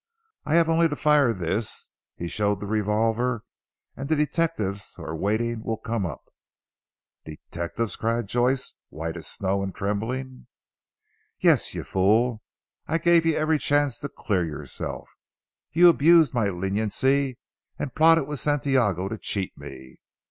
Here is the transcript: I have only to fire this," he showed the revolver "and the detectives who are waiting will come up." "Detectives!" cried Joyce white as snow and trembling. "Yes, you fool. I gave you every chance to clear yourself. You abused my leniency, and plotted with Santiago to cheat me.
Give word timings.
I 0.45 0.55
have 0.55 0.67
only 0.67 0.89
to 0.89 0.95
fire 0.95 1.31
this," 1.31 1.91
he 2.15 2.27
showed 2.27 2.59
the 2.59 2.65
revolver 2.65 3.43
"and 3.95 4.09
the 4.09 4.15
detectives 4.15 4.95
who 4.95 5.03
are 5.03 5.15
waiting 5.15 5.61
will 5.61 5.77
come 5.77 6.07
up." 6.07 6.23
"Detectives!" 7.23 7.95
cried 7.97 8.25
Joyce 8.25 8.73
white 8.89 9.15
as 9.15 9.27
snow 9.27 9.61
and 9.61 9.75
trembling. 9.75 10.47
"Yes, 11.39 11.75
you 11.75 11.83
fool. 11.83 12.41
I 12.87 12.97
gave 12.97 13.27
you 13.27 13.37
every 13.37 13.59
chance 13.59 13.99
to 13.99 14.09
clear 14.09 14.43
yourself. 14.43 15.07
You 15.71 15.87
abused 15.87 16.33
my 16.33 16.47
leniency, 16.47 17.37
and 17.77 17.93
plotted 17.93 18.27
with 18.27 18.39
Santiago 18.39 19.07
to 19.07 19.19
cheat 19.19 19.55
me. 19.55 19.97